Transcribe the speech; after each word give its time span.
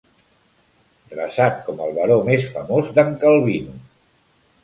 Dreçat 1.11 1.59
com 1.67 1.83
el 1.87 1.93
baró 1.99 2.17
més 2.29 2.49
famós 2.55 2.91
d'en 2.97 3.13
Calvino. 3.25 3.77